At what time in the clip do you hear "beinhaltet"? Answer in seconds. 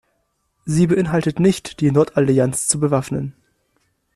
0.87-1.39